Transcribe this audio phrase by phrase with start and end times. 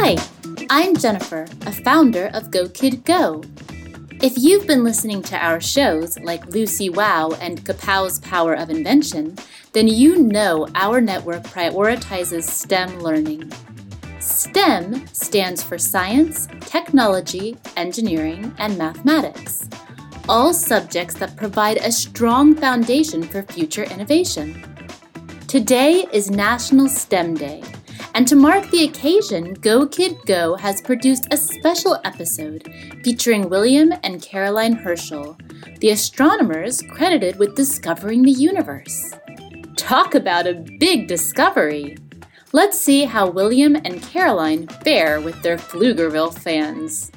[0.00, 0.16] Hi,
[0.70, 3.42] I'm Jennifer, a founder of Go Kid Go.
[4.22, 9.36] If you've been listening to our shows like Lucy Wow and Kapow's Power of Invention,
[9.72, 13.52] then you know our network prioritizes STEM learning.
[14.20, 19.68] STEM stands for science, technology, engineering, and mathematics.
[20.28, 24.62] All subjects that provide a strong foundation for future innovation.
[25.48, 27.64] Today is National STEM Day,
[28.18, 32.68] and to mark the occasion, Go Kid Go has produced a special episode
[33.04, 35.38] featuring William and Caroline Herschel,
[35.78, 39.14] the astronomers credited with discovering the universe.
[39.76, 41.96] Talk about a big discovery!
[42.52, 47.12] Let's see how William and Caroline fare with their Pflugerville fans.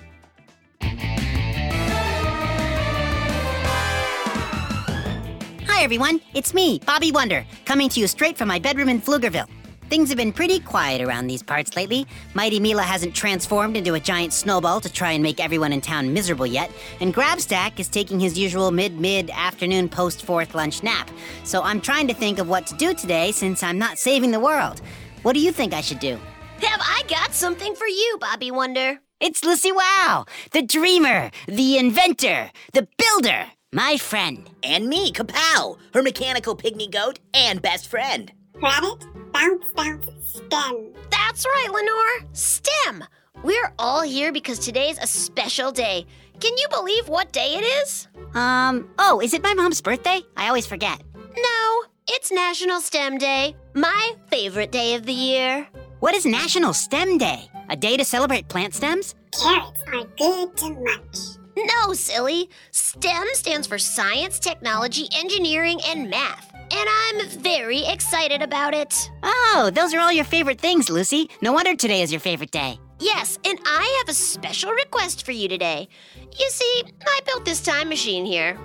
[5.66, 6.22] Hi, everyone.
[6.36, 9.50] It's me, Bobby Wonder, coming to you straight from my bedroom in Pflugerville.
[9.92, 12.08] Things have been pretty quiet around these parts lately.
[12.34, 16.14] Mighty Mila hasn't transformed into a giant snowball to try and make everyone in town
[16.14, 21.12] miserable yet, and Grabstack is taking his usual mid mid afternoon post fourth lunch nap.
[21.44, 24.40] So I'm trying to think of what to do today since I'm not saving the
[24.40, 24.80] world.
[25.24, 26.18] What do you think I should do?
[26.62, 29.02] Have I got something for you, Bobby Wonder?
[29.20, 34.50] It's Lucy Wow, the dreamer, the inventor, the builder, my friend.
[34.64, 38.32] And me, Kapow, her mechanical pygmy goat and best friend.
[38.64, 40.94] Rabbit, bounce, bounce, STEM.
[41.10, 42.30] That's right, Lenore.
[42.34, 43.04] STEM.
[43.44, 46.06] We're all here because today's a special day.
[46.40, 48.08] Can you believe what day it is?
[48.34, 50.22] Um, oh, is it my mom's birthday?
[50.38, 51.02] I always forget.
[51.36, 55.68] No, it's National STEM Day, my favorite day of the year.
[56.00, 57.50] What is National STEM Day?
[57.70, 59.16] A day to celebrate plant stems?
[59.40, 61.18] Carrots are good to munch.
[61.58, 62.50] No, silly.
[62.72, 66.51] STEM stands for science, technology, engineering, and math.
[66.74, 69.12] And I'm very excited about it.
[69.24, 71.30] Oh, those are all your favorite things, Lucy.
[71.42, 72.80] No wonder today is your favorite day.
[73.00, 75.90] Yes, and I have a special request for you today.
[76.38, 78.58] You see, I built this time machine here.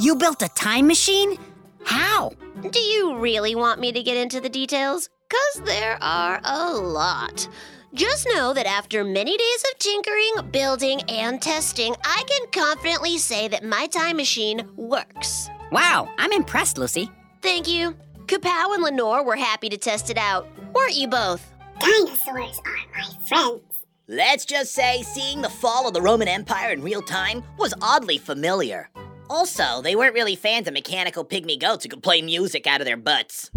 [0.00, 1.38] You built a time machine?
[1.84, 2.32] How?
[2.70, 5.08] Do you really want me to get into the details?
[5.28, 7.48] Because there are a lot.
[7.94, 13.48] Just know that after many days of tinkering, building, and testing, I can confidently say
[13.48, 15.50] that my time machine works.
[15.70, 17.10] Wow, I'm impressed, Lucy.
[17.42, 17.94] Thank you.
[18.24, 20.48] Kapow and Lenore were happy to test it out.
[20.72, 21.52] Weren't you both?
[21.80, 23.60] Dinosaurs are my friends.
[24.08, 28.16] Let's just say seeing the fall of the Roman Empire in real time was oddly
[28.16, 28.88] familiar.
[29.28, 32.86] Also, they weren't really fans of mechanical pygmy goats who could play music out of
[32.86, 33.50] their butts.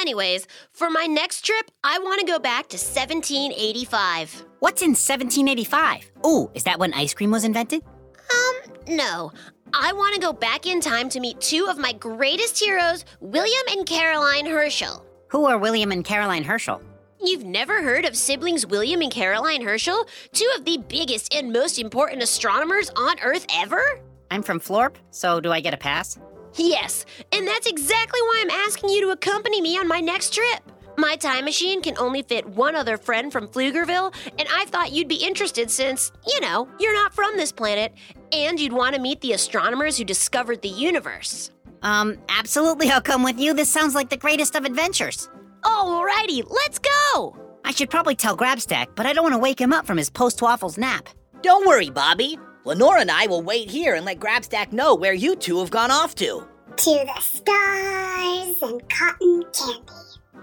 [0.00, 4.46] Anyways, for my next trip, I want to go back to 1785.
[4.60, 6.10] What's in 1785?
[6.24, 7.82] Ooh, is that when ice cream was invented?
[7.84, 8.54] Um,
[8.88, 9.30] no.
[9.74, 13.62] I want to go back in time to meet two of my greatest heroes, William
[13.68, 15.04] and Caroline Herschel.
[15.28, 16.80] Who are William and Caroline Herschel?
[17.22, 20.06] You've never heard of siblings William and Caroline Herschel?
[20.32, 24.00] Two of the biggest and most important astronomers on Earth ever?
[24.30, 26.18] I'm from Florp, so do I get a pass?
[26.56, 30.60] Yes, and that's exactly why I'm asking you to accompany me on my next trip.
[30.96, 35.08] My time machine can only fit one other friend from Pflugerville, and I thought you'd
[35.08, 37.94] be interested since, you know, you're not from this planet,
[38.32, 41.50] and you'd want to meet the astronomers who discovered the universe.
[41.82, 43.54] Um, absolutely, I'll come with you.
[43.54, 45.30] This sounds like the greatest of adventures.
[45.62, 47.36] Alrighty, let's go!
[47.64, 50.10] I should probably tell Grabstack, but I don't want to wake him up from his
[50.10, 51.08] post waffles nap.
[51.42, 52.38] Don't worry, Bobby.
[52.64, 55.90] Lenore and I will wait here and let Grabstack know where you two have gone
[55.90, 56.46] off to.
[56.76, 59.80] To the stars and cotton candy.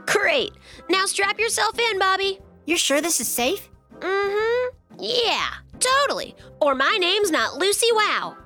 [0.08, 0.52] Great.
[0.90, 2.40] Now strap yourself in, Bobby.
[2.66, 3.70] You're sure this is safe?
[4.00, 4.74] Mm hmm.
[5.00, 5.48] Yeah,
[5.80, 6.36] totally.
[6.60, 8.38] Or my name's not Lucy Wow.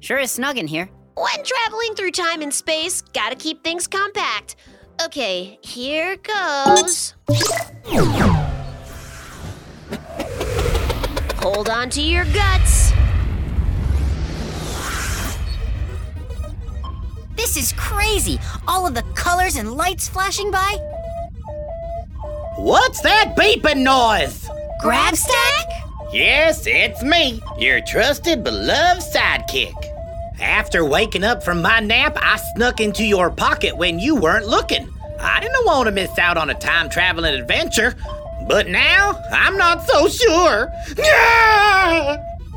[0.00, 0.90] Sure is snug in here.
[1.14, 4.56] When traveling through time and space, gotta keep things compact.
[5.02, 7.14] Okay, here goes.
[11.40, 12.92] Hold on to your guts.
[17.34, 18.38] This is crazy.
[18.68, 20.76] All of the colors and lights flashing by.
[22.56, 24.46] What's that beeping noise?
[24.82, 26.12] Grabstack?
[26.12, 29.74] Yes, it's me, your trusted, beloved sidekick.
[30.42, 34.92] After waking up from my nap, I snuck into your pocket when you weren't looking.
[35.18, 37.96] I didn't want to miss out on a time traveling adventure,
[38.46, 40.72] but now I'm not so sure.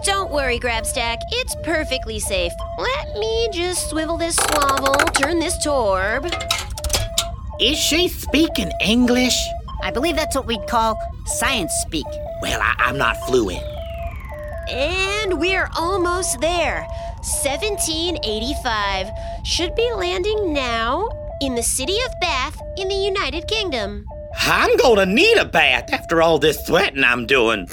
[0.03, 1.17] Don't worry, Grabstack.
[1.31, 2.51] It's perfectly safe.
[2.77, 6.31] Let me just swivel this swivel, turn this torb.
[7.61, 9.37] Is she speaking English?
[9.81, 12.05] I believe that's what we'd call science speak.
[12.41, 13.63] Well, I, I'm not fluent.
[14.69, 16.85] And we're almost there.
[17.17, 19.11] 1785.
[19.45, 21.07] Should be landing now
[21.41, 24.05] in the city of Bath in the United Kingdom.
[24.37, 27.67] I'm gonna need a bath after all this sweating I'm doing.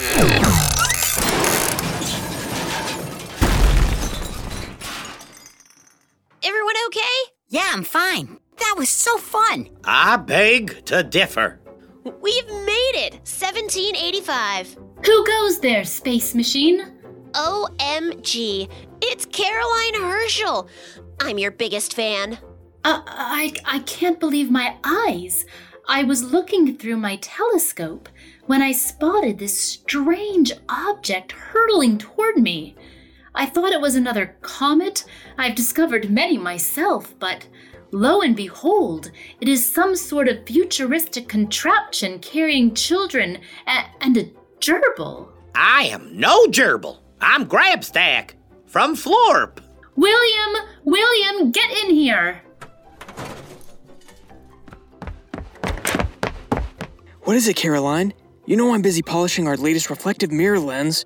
[6.42, 7.32] Everyone okay?
[7.48, 8.38] Yeah, I'm fine.
[8.58, 9.68] That was so fun.
[9.84, 11.60] I beg to differ.
[12.04, 13.12] We've made it!
[13.14, 14.76] 1785.
[15.04, 16.92] Who goes there, space machine?
[17.32, 18.68] OMG.
[19.02, 20.68] It's Caroline Herschel.
[21.20, 22.38] I'm your biggest fan.
[22.84, 25.44] Uh, I, I can't believe my eyes.
[25.90, 28.08] I was looking through my telescope
[28.46, 32.76] when I spotted this strange object hurtling toward me.
[33.34, 35.04] I thought it was another comet.
[35.36, 37.48] I've discovered many myself, but
[37.90, 39.10] lo and behold,
[39.40, 45.32] it is some sort of futuristic contraption carrying children a- and a gerbil.
[45.56, 46.98] I am no gerbil.
[47.20, 48.34] I'm Grabstack
[48.64, 49.58] from Florp.
[49.96, 52.42] William, William, get in here.
[57.30, 58.12] What is it, Caroline?
[58.46, 61.04] You know I'm busy polishing our latest reflective mirror lens.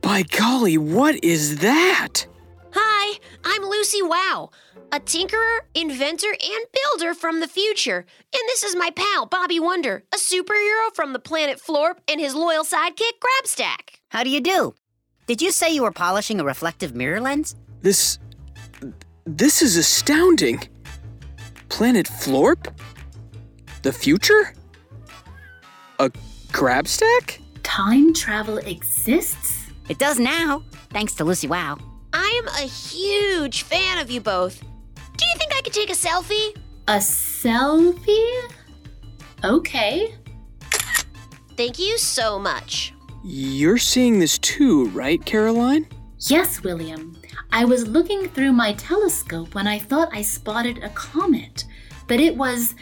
[0.00, 2.26] By golly, what is that?
[2.72, 4.48] Hi, I'm Lucy Wow,
[4.90, 8.06] a tinkerer, inventor, and builder from the future.
[8.32, 12.34] And this is my pal, Bobby Wonder, a superhero from the planet Florp and his
[12.34, 13.96] loyal sidekick, Grabstack.
[14.08, 14.74] How do you do?
[15.26, 17.54] Did you say you were polishing a reflective mirror lens?
[17.82, 18.18] This.
[19.26, 20.66] This is astounding.
[21.68, 22.74] Planet Florp?
[23.82, 24.54] The future?
[26.00, 26.10] A
[26.52, 27.40] grabstack?
[27.64, 29.70] Time travel exists?
[29.88, 31.78] It does now, thanks to Lucy Wow.
[32.12, 34.60] I am a huge fan of you both.
[35.16, 36.56] Do you think I could take a selfie?
[36.86, 38.52] A selfie?
[39.44, 40.14] Okay.
[41.56, 42.94] Thank you so much.
[43.24, 45.88] You're seeing this too, right, Caroline?
[46.20, 47.16] Yes, William.
[47.50, 51.64] I was looking through my telescope when I thought I spotted a comet,
[52.06, 52.74] but it was.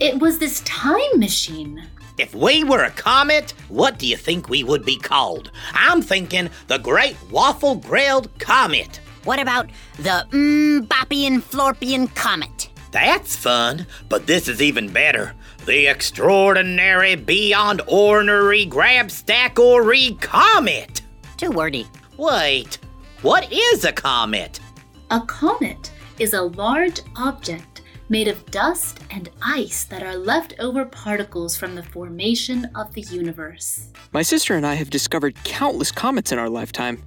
[0.00, 1.86] it was this time machine.
[2.18, 5.50] If we were a comet, what do you think we would be called?
[5.72, 9.00] I'm thinking the Great Waffle Grilled Comet.
[9.24, 12.68] What about the Mboppian Florpian Comet?
[12.90, 15.34] That's fun, but this is even better.
[15.64, 21.00] The extraordinary, beyond ordinary grabstackory comet.
[21.38, 21.86] Too wordy.
[22.18, 22.78] Wait,
[23.22, 24.60] what is a comet?
[25.10, 27.71] A comet is a large object
[28.12, 33.88] made of dust and ice that are leftover particles from the formation of the universe.
[34.12, 37.02] My sister and I have discovered countless comets in our lifetime.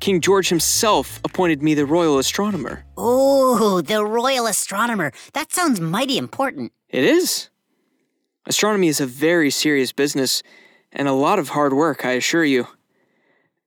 [0.00, 2.84] King George himself appointed me the royal astronomer.
[2.96, 5.12] Oh, the royal astronomer.
[5.34, 6.72] That sounds mighty important.
[6.88, 7.48] It is.
[8.44, 10.42] Astronomy is a very serious business
[10.90, 12.66] and a lot of hard work, I assure you.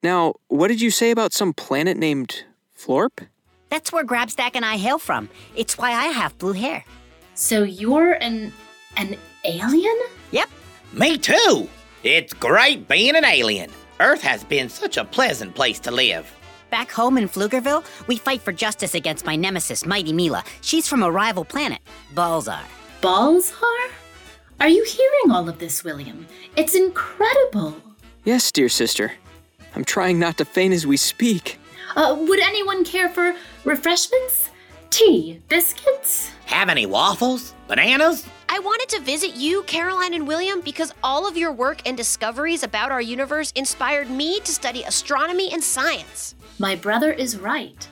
[0.02, 2.44] Now, what did you say about some planet named
[2.78, 3.26] Florp?
[3.74, 5.28] That's where Grabstack and I hail from.
[5.56, 6.86] It's why I have blue hair.
[7.34, 8.54] So you're an
[8.98, 9.98] an alien?
[10.30, 10.48] Yep.
[10.94, 11.68] Me too.
[12.04, 13.72] It's great being an alien.
[14.00, 16.32] Earth has been such a pleasant place to live.
[16.70, 20.44] Back home in Pflugerville, we fight for justice against my nemesis, Mighty Mila.
[20.62, 21.80] She's from a rival planet,
[22.14, 22.62] Balzar.
[23.02, 23.90] Balzar?
[24.60, 26.28] Are you hearing all of this, William?
[26.56, 27.76] It's incredible.
[28.24, 29.14] Yes, dear sister.
[29.76, 31.58] I'm trying not to faint as we speak.
[31.96, 34.50] Uh, would anyone care for refreshments?
[34.90, 35.42] Tea?
[35.50, 36.32] Biscuits?
[36.46, 37.54] Have any waffles?
[37.68, 38.28] Bananas?
[38.50, 42.64] I wanted to visit you, Caroline and William, because all of your work and discoveries
[42.64, 46.36] about our universe inspired me to study astronomy and science.
[46.60, 47.88] My brother is right.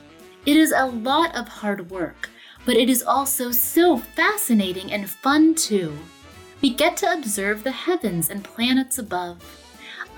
[0.46, 2.30] It is a lot of hard work,
[2.64, 5.96] but it is also so fascinating and fun too.
[6.60, 9.61] We get to observe the heavens and planets above.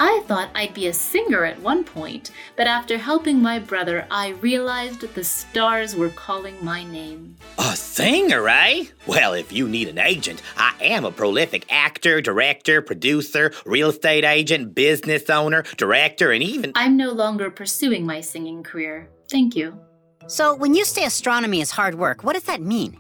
[0.00, 4.30] I thought I'd be a singer at one point, but after helping my brother, I
[4.30, 7.36] realized the stars were calling my name.
[7.58, 8.86] A singer, eh?
[9.06, 14.24] Well, if you need an agent, I am a prolific actor, director, producer, real estate
[14.24, 16.72] agent, business owner, director, and even.
[16.74, 19.08] I'm no longer pursuing my singing career.
[19.30, 19.78] Thank you.
[20.26, 22.98] So, when you say astronomy is hard work, what does that mean?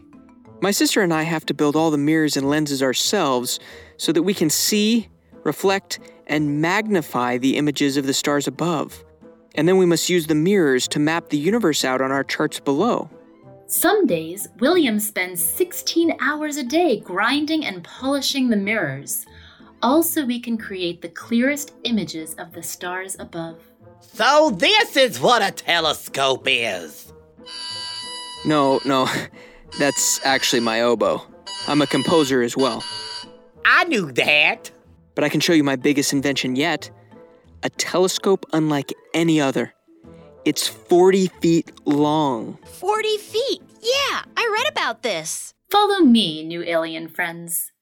[0.60, 3.58] My sister and I have to build all the mirrors and lenses ourselves
[3.96, 5.08] so that we can see,
[5.42, 9.04] reflect, and magnify the images of the stars above.
[9.54, 12.58] And then we must use the mirrors to map the universe out on our charts
[12.60, 13.08] below.
[13.66, 19.24] Some days, William spends 16 hours a day grinding and polishing the mirrors.
[19.82, 23.60] Also, we can create the clearest images of the stars above.
[24.00, 27.12] So, this is what a telescope is.
[28.44, 29.08] No, no,
[29.78, 31.22] that's actually my oboe.
[31.66, 32.84] I'm a composer as well.
[33.64, 34.70] I knew that.
[35.14, 36.90] But I can show you my biggest invention yet
[37.62, 39.72] a telescope unlike any other.
[40.44, 42.58] It's 40 feet long.
[42.64, 43.62] 40 feet?
[43.80, 45.54] Yeah, I read about this.
[45.70, 47.72] Follow me, new alien friends.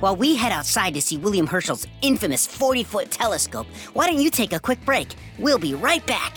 [0.00, 4.30] While we head outside to see William Herschel's infamous 40 foot telescope, why don't you
[4.30, 5.14] take a quick break?
[5.38, 6.36] We'll be right back.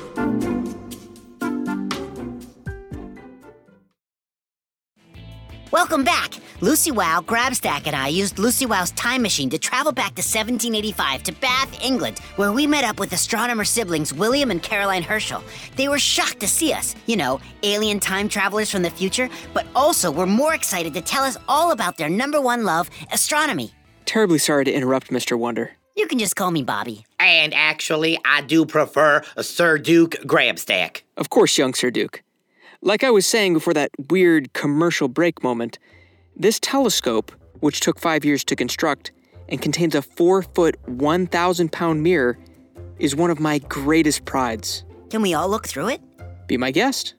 [5.91, 6.35] Welcome back.
[6.61, 11.23] Lucy Wow, Grabstack, and I used Lucy Wow's time machine to travel back to 1785
[11.23, 15.43] to Bath, England, where we met up with astronomer siblings William and Caroline Herschel.
[15.75, 19.67] They were shocked to see us, you know, alien time travelers from the future, but
[19.75, 23.73] also were more excited to tell us all about their number one love, astronomy.
[24.05, 25.37] Terribly sorry to interrupt, Mr.
[25.37, 25.71] Wonder.
[25.97, 27.03] You can just call me Bobby.
[27.19, 31.01] And actually, I do prefer Sir Duke Grabstack.
[31.17, 32.23] Of course, young Sir Duke.
[32.83, 35.77] Like I was saying before that weird commercial break moment,
[36.35, 39.11] this telescope, which took five years to construct
[39.49, 42.39] and contains a four foot, 1,000 pound mirror,
[42.97, 44.83] is one of my greatest prides.
[45.11, 46.01] Can we all look through it?
[46.47, 47.13] Be my guest.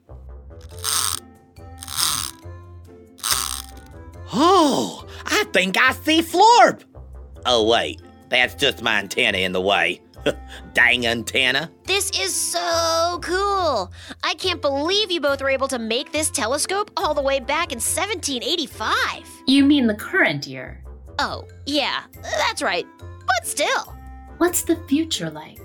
[4.32, 6.82] Oh, I think I see Florp.
[7.46, 10.00] Oh, wait, that's just my antenna in the way.
[10.74, 11.70] Dang antenna.
[11.84, 13.92] This is so cool.
[14.22, 17.72] I can't believe you both were able to make this telescope all the way back
[17.72, 19.42] in 1785.
[19.46, 20.82] You mean the current year?
[21.18, 22.86] Oh, yeah, that's right.
[22.98, 23.94] But still.
[24.38, 25.58] What's the future like?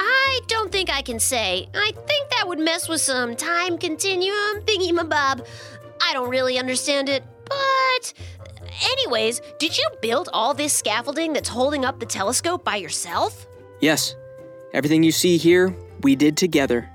[0.00, 1.68] I don't think I can say.
[1.74, 5.46] I think that would mess with some time continuum thingy mabob.
[6.02, 8.12] I don't really understand it, but.
[8.90, 13.46] Anyways, did you build all this scaffolding that's holding up the telescope by yourself?
[13.84, 14.16] Yes,
[14.72, 16.90] everything you see here, we did together.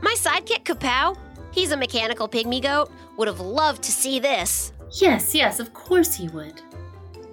[0.00, 1.14] My sidekick Kapow,
[1.50, 4.72] he's a mechanical pygmy goat, would have loved to see this.
[4.92, 6.62] Yes, yes, of course he would.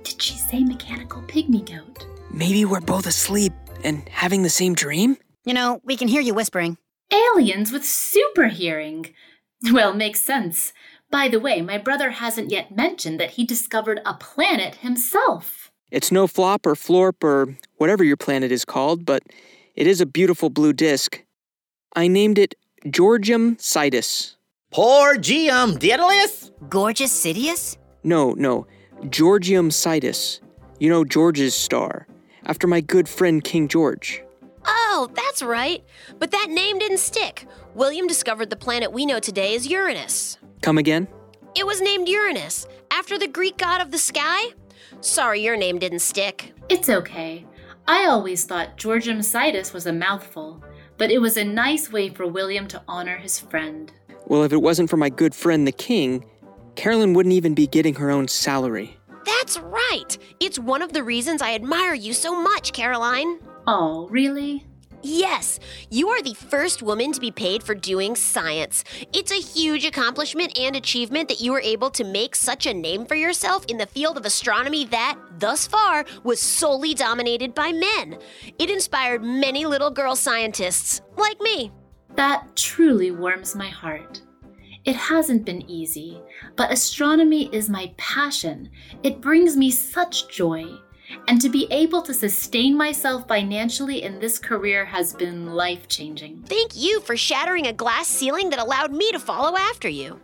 [0.03, 2.07] Did she say mechanical pygmy goat?
[2.29, 3.53] Maybe we're both asleep
[3.85, 5.15] and having the same dream?
[5.45, 6.77] You know, we can hear you whispering.
[7.09, 9.13] Aliens with super hearing.
[9.71, 10.73] Well, makes sense.
[11.09, 15.58] By the way, my brother hasn't yet mentioned that he discovered a planet himself.
[15.91, 19.23] It's no flop or florp or whatever your planet is called, but
[19.75, 21.23] it is a beautiful blue disk.
[21.95, 22.55] I named it
[22.89, 24.35] Georgium Sidus.
[24.71, 26.51] Porgium Daedalus?
[26.69, 27.77] Gorgeous Sidious?
[28.03, 28.67] No, no,
[29.09, 30.39] Georgium Sidus.
[30.79, 32.07] You know George's star,
[32.45, 34.21] after my good friend King George.
[34.65, 35.83] Oh, that's right.
[36.19, 37.47] But that name didn't stick.
[37.73, 40.37] William discovered the planet we know today as Uranus.
[40.61, 41.07] Come again?
[41.55, 44.49] It was named Uranus, after the Greek god of the sky.
[45.01, 46.53] Sorry your name didn't stick.
[46.67, 47.45] It's okay.
[47.87, 50.63] I always thought Georgium Sidus was a mouthful,
[50.97, 53.91] but it was a nice way for William to honor his friend.
[54.27, 56.25] Well, if it wasn't for my good friend the king,
[56.75, 58.97] Caroline wouldn't even be getting her own salary.
[59.25, 60.17] That's right.
[60.39, 63.39] It's one of the reasons I admire you so much, Caroline.
[63.67, 64.65] Oh, really?
[65.01, 68.83] Yes, you are the first woman to be paid for doing science.
[69.13, 73.05] It's a huge accomplishment and achievement that you were able to make such a name
[73.05, 78.17] for yourself in the field of astronomy that, thus far, was solely dominated by men.
[78.57, 81.71] It inspired many little girl scientists, like me.
[82.15, 84.21] That truly warms my heart.
[84.83, 86.21] It hasn't been easy,
[86.57, 88.69] but astronomy is my passion.
[89.03, 90.65] It brings me such joy.
[91.27, 96.43] And to be able to sustain myself financially in this career has been life changing.
[96.43, 100.19] Thank you for shattering a glass ceiling that allowed me to follow after you.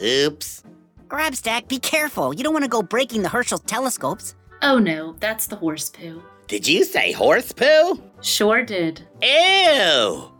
[0.00, 0.62] Oops.
[1.08, 2.34] Grabstack, be careful.
[2.34, 4.34] You don't want to go breaking the Herschel telescopes.
[4.62, 6.22] Oh no, that's the horse poo.
[6.46, 8.02] Did you say horse poo?
[8.20, 9.06] Sure did.
[9.22, 10.30] Ew!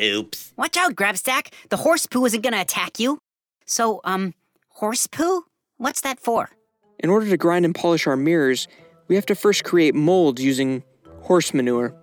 [0.00, 0.52] Oops.
[0.56, 1.52] Watch out, Grabstack.
[1.68, 3.18] The horse poo isn't gonna attack you.
[3.66, 4.34] So, um,
[4.68, 5.44] horse poo?
[5.76, 6.50] What's that for?
[6.98, 8.68] In order to grind and polish our mirrors,
[9.08, 10.84] we have to first create molds using
[11.22, 11.94] horse manure.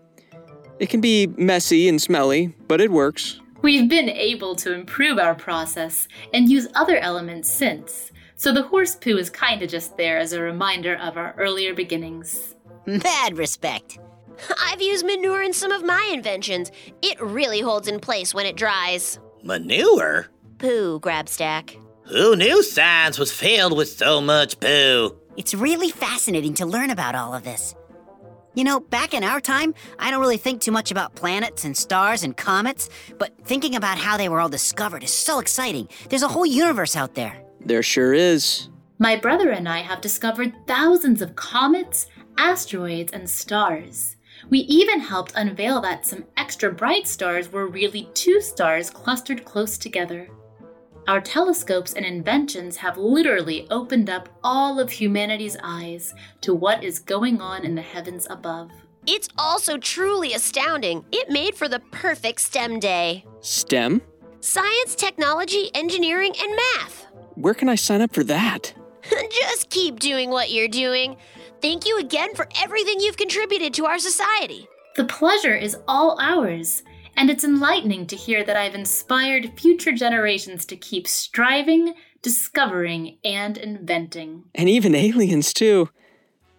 [0.79, 3.39] It can be messy and smelly, but it works.
[3.61, 8.95] We've been able to improve our process and use other elements since, so the horse
[8.95, 12.55] poo is kinda just there as a reminder of our earlier beginnings.
[12.85, 13.99] Mad respect.
[14.65, 16.71] I've used manure in some of my inventions.
[17.01, 19.19] It really holds in place when it dries.
[19.43, 20.27] Manure?
[20.59, 21.81] Poo, Grabstack.
[22.07, 25.15] Who knew science was filled with so much poo?
[25.37, 27.75] It's really fascinating to learn about all of this.
[28.55, 31.77] You know, back in our time, I don't really think too much about planets and
[31.77, 35.87] stars and comets, but thinking about how they were all discovered is so exciting.
[36.09, 37.41] There's a whole universe out there.
[37.61, 38.67] There sure is.
[38.97, 44.17] My brother and I have discovered thousands of comets, asteroids, and stars.
[44.49, 49.77] We even helped unveil that some extra bright stars were really two stars clustered close
[49.77, 50.27] together.
[51.09, 56.99] Our telescopes and inventions have literally opened up all of humanity's eyes to what is
[56.99, 58.69] going on in the heavens above.
[59.07, 61.03] It's also truly astounding.
[61.11, 64.03] It made for the perfect STEM day STEM?
[64.41, 67.07] science, technology, engineering, and math.
[67.33, 68.75] Where can I sign up for that?
[69.31, 71.17] Just keep doing what you're doing.
[71.59, 74.67] Thank you again for everything you've contributed to our society.
[74.95, 76.83] The pleasure is all ours,
[77.19, 83.57] and it's enlightening to hear that I've inspired future generations to keep striving, discovering, and
[83.57, 84.45] inventing.
[84.55, 85.89] And even aliens, too.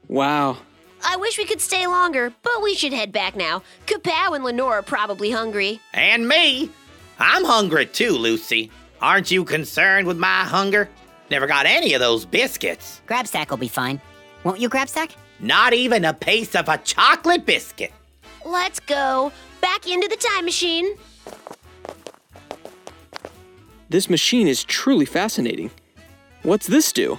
[0.07, 0.59] Wow.
[1.03, 3.62] I wish we could stay longer, but we should head back now.
[3.87, 5.81] Kapow and Lenore are probably hungry.
[5.94, 6.68] And me?
[7.18, 8.70] I'm hungry too, Lucy.
[9.01, 10.90] Aren't you concerned with my hunger?
[11.31, 13.01] Never got any of those biscuits.
[13.09, 13.99] Grabstack will be fine.
[14.44, 15.12] Won't you, Grabstack?
[15.38, 17.94] Not even a piece of a chocolate biscuit.
[18.44, 19.33] Let's go.
[19.61, 20.96] Back into the time machine.
[23.88, 25.70] This machine is truly fascinating.
[26.42, 27.18] What's this do?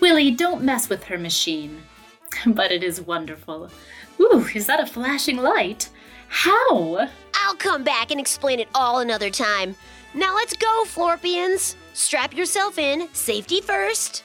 [0.00, 1.82] Willie, don't mess with her machine.
[2.46, 3.70] But it is wonderful.
[4.18, 5.90] Ooh, is that a flashing light?
[6.28, 7.08] How?
[7.34, 9.74] I'll come back and explain it all another time.
[10.14, 11.74] Now let's go, Florpians.
[11.92, 14.24] Strap yourself in, safety first.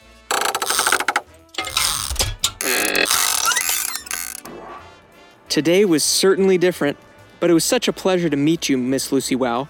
[5.50, 6.98] Today was certainly different,
[7.40, 9.68] but it was such a pleasure to meet you, Miss Lucy Wow,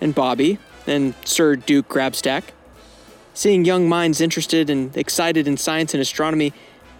[0.00, 2.44] and Bobby, and Sir Duke Grabstack.
[3.32, 6.52] Seeing young minds interested and excited in science and astronomy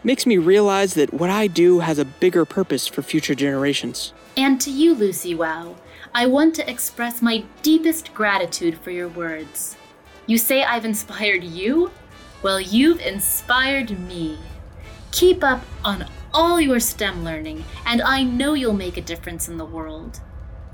[0.03, 4.13] makes me realize that what I do has a bigger purpose for future generations.
[4.37, 5.77] And to you, Lucy Wow,
[6.15, 9.77] I want to express my deepest gratitude for your words.
[10.27, 11.91] You say I've inspired you?
[12.43, 14.39] Well, you've inspired me.
[15.13, 19.57] Keep up on all your STEM learning, and I know you'll make a difference in
[19.57, 20.21] the world.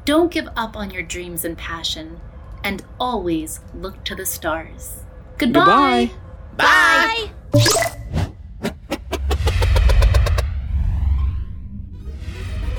[0.04, 2.20] Don't give up on your dreams and passion,
[2.64, 5.04] and always look to the stars.
[5.38, 6.10] Goodbye.
[6.56, 7.30] Goodbye.
[7.52, 8.30] Bye.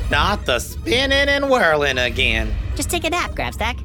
[0.09, 2.53] Not the spinning and whirling again.
[2.75, 3.79] Just take a nap, Grabstack.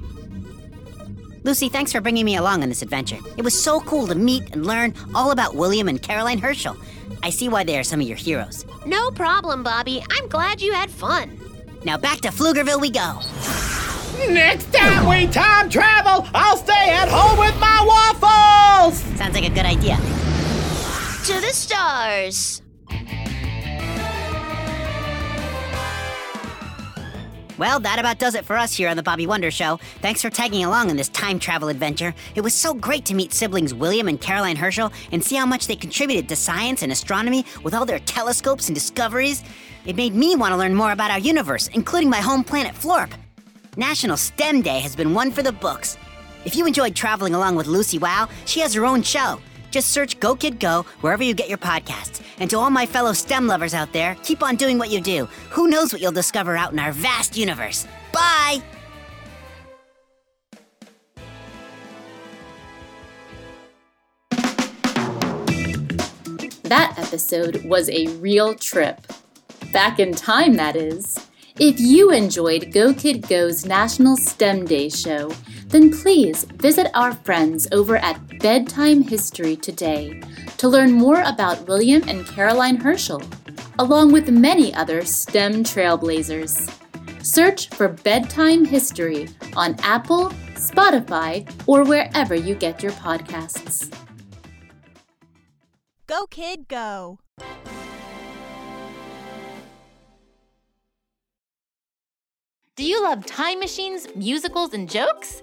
[1.47, 3.19] Lucy, thanks for bringing me along on this adventure.
[3.37, 6.77] It was so cool to meet and learn all about William and Caroline Herschel.
[7.23, 8.67] I see why they are some of your heroes.
[8.85, 10.03] No problem, Bobby.
[10.11, 11.39] I'm glad you had fun.
[11.85, 13.21] Now back to Pflugerville we go.
[14.29, 18.99] Next time we time travel, I'll stay at home with my waffles!
[19.17, 19.99] Sounds like a good idea.
[21.27, 22.61] To the stars.
[27.59, 29.79] Well, that about does it for us here on the Bobby Wonder Show.
[30.03, 32.15] Thanks for tagging along on this time travel adventure.
[32.35, 35.67] It was so great to meet siblings William and Caroline Herschel and see how much
[35.67, 39.43] they contributed to science and astronomy with all their telescopes and discoveries.
[39.87, 43.11] It made me want to learn more about our universe, including my home planet Florp.
[43.79, 45.97] National STEM Day has been one for the books.
[46.45, 49.41] If you enjoyed traveling along with Lucy Wow, she has her own show.
[49.77, 52.23] Just search Go Kid Go wherever you get your podcasts.
[52.41, 55.27] And to all my fellow STEM lovers out there, keep on doing what you do.
[55.51, 57.87] Who knows what you'll discover out in our vast universe?
[58.11, 58.63] Bye!
[66.63, 69.03] That episode was a real trip.
[69.75, 71.19] Back in time, that is.
[71.61, 75.33] If you enjoyed Go Kid Go's National STEM Day show,
[75.69, 80.21] then please visit our friends over at Bedtime History Today
[80.59, 83.23] to learn more about William and Caroline Herschel,
[83.79, 86.73] along with many other STEM trailblazers.
[87.25, 93.93] Search for Bedtime History on Apple, Spotify, or wherever you get your podcasts.
[96.07, 97.19] Go, kid, go.
[102.77, 105.43] Do you love time machines, musicals, and jokes?